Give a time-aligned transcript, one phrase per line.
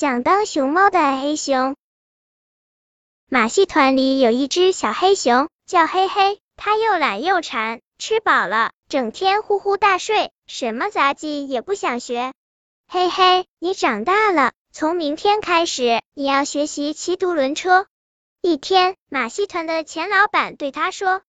[0.00, 1.76] 想当熊猫的黑熊。
[3.28, 12.32] 马戏团里有一只小黑熊，叫黑黑，它又懒又馋，吃饱了整天呼呼大睡，什么杂技也不想学。
[12.88, 17.86] 嘿嘿，你长大了，从明天开始，你要学习骑独轮车。
[18.40, 21.20] 一天，马戏团的钱老板对他说：“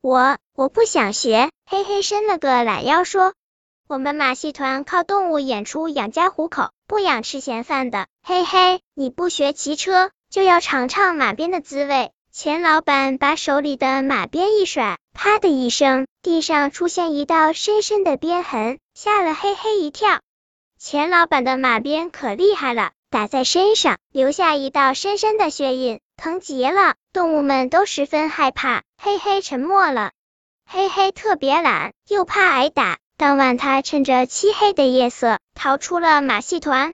[0.00, 3.34] 我我不想学。”嘿嘿伸了个懒腰说
[3.86, 8.06] ：“我们马戏团靠动物演出养家糊口，不养吃闲饭的。
[8.22, 20.20] 嘿嘿，你不学骑车，就要尝尝马鞭的滋味。”钱老板把手里的马鞭一甩，啪的一声，地上出现一道深深的鞭痕，吓了嘿嘿一跳。
[20.78, 26.96] 钱老板的马鞭可厉害了，打在身上留下一道深深的血印，疼极了。
[27.12, 30.10] 动物们都十分害怕，嘿嘿沉默了。
[30.68, 32.98] 嘿嘿特别懒，又怕挨打。
[33.16, 36.92] 当晚，他趁着漆黑的夜色逃出了马戏团。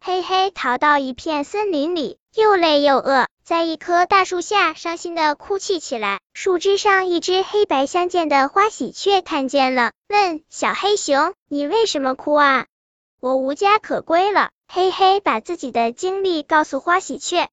[0.00, 3.26] 嘿嘿逃到一片森林里，又累又饿。
[3.42, 6.20] 在一棵大树下，伤心的哭泣起来。
[6.34, 12.66] 树枝上，一只黑白相间的花喜鹊看见了，问小黑熊：“你为什么哭啊
[13.20, 17.48] ？”“我无家可归了。”嘿嘿，把自己的经历告诉花喜鹊。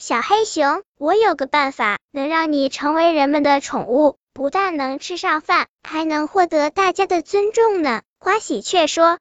[0.00, 8.00] 小黑熊，我有个办法，能让你成为人们的宠物，不但能吃上饭，还能获得大家的尊重呢。
[8.18, 9.18] 花喜鹊说：“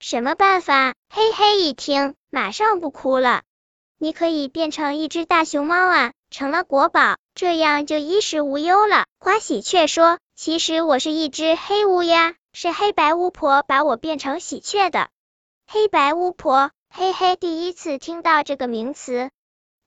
[0.00, 3.44] 什么办法？”嘿嘿一听，马上不哭了。
[3.98, 9.04] 你可以变成一只大熊猫啊，成了国宝，这样就衣食无忧了。
[9.20, 15.08] 花喜鹊说：“其实我是一只黑乌鸦，是黑白巫婆把我变成喜鹊的。”
[15.70, 19.30] 黑白巫婆，嘿嘿，第一次听到这个名词。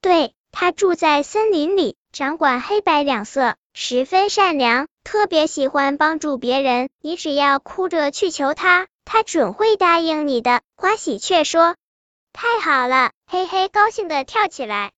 [0.00, 6.88] 对，他住在森林里，掌管黑白两色，十分善良，特别喜欢帮助别人。
[7.02, 10.62] 你只要哭着去求他，他准会答应你的。
[10.76, 11.76] 花喜鹊说。
[12.32, 14.92] 太好了，嘿嘿，高兴的跳起来。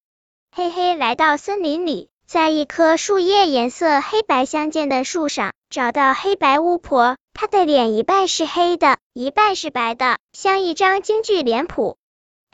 [0.54, 7.16] 嘿嘿来到森林里，在一棵树叶颜色黑白相间的树上，找到黑白巫婆。
[7.34, 11.96] 她的脸一半是黑的，一半是白的，像一张京剧脸谱。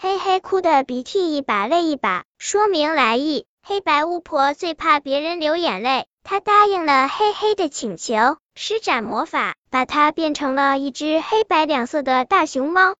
[0.00, 3.46] 嘿嘿哭的鼻涕一把泪一把，说明来意。
[3.66, 12.94] 黑白巫婆最怕别人流眼泪，她答应了黑黑的请求，施展魔法，把它变成了一只黑白两色的大熊猫。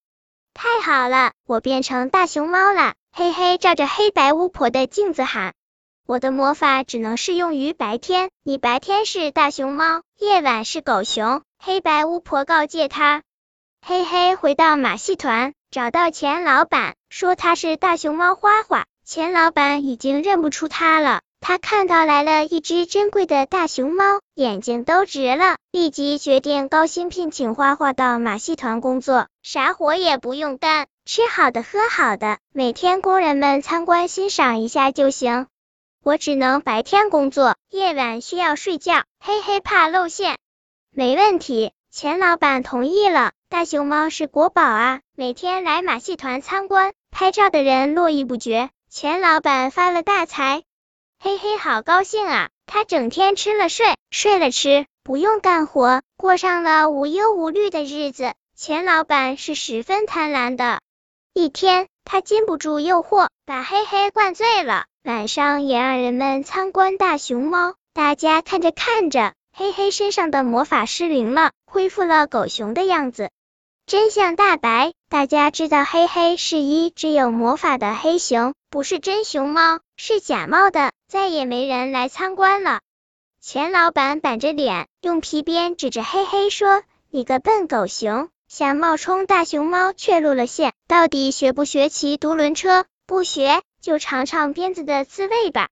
[0.53, 2.95] 太好了，我变成大熊猫了！
[3.13, 5.55] 黑黑，照着黑白巫婆的镜子喊。
[6.05, 11.43] 我的魔法只能适用于白天，你白天是大熊猫，夜晚是狗熊。
[11.59, 13.23] 黑白巫婆告诫他。
[13.87, 18.85] 黑黑，回到马戏团，找到钱老板，说他是大熊猫花花。
[19.11, 21.23] 钱老板已经认不出他了。
[21.41, 35.47] 他看到来了一只珍贵的大熊猫，眼睛都直了，立即决定高薪聘请花花到马戏团工作，啥活也不用干，吃好的喝好的，每天工人们参观欣赏一下就行。
[36.05, 40.37] 我只能白天工作，夜晚需要睡觉，嘿嘿，怕露馅。
[40.91, 43.33] 没问题，钱老板同意了。
[43.49, 50.63] 大熊猫是国宝啊，每天来马戏团参观拍照的人络绎不绝，钱老板发了大财。
[51.19, 52.49] 嘿嘿，好高兴啊！
[52.65, 58.33] 他整天吃了睡，睡了吃，不用干活，过上了无忧无虑的日子。
[58.57, 60.81] 钱老板是十分贪婪的。
[61.35, 64.87] 一天，他禁不住诱惑，把嘿嘿灌醉了。
[65.05, 67.75] 晚上也让人们参观大熊猫。
[67.93, 73.29] 大家看着看着，嘿嘿身上的魔法失灵了，恢复了狗熊的样子。
[73.85, 80.93] 真相大白，大家知道嘿嘿是一只有魔法的黑熊，不是真熊猫，是假冒的。
[81.09, 82.81] 再也没人来参观了。
[83.41, 90.75] 钱老板板着脸，用皮鞭指着嘿嘿说：“你个笨狗熊，想冒充大熊猫却露了馅。
[90.87, 92.85] 到底学不学骑独轮车？
[93.07, 95.71] 不学就尝尝鞭子的滋味吧。”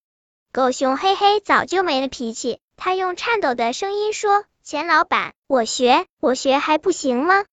[0.50, 7.44] 狗熊嘿嘿早就没了脾气，他用颤抖的声音说：“钱老板，我学，我学还不行吗？”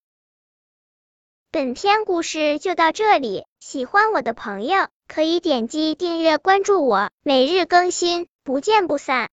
[1.54, 4.88] 本篇故事就到这里，喜欢我的朋友。
[5.08, 9.22] 可以点击订阅关注我，每日更新，不见不散。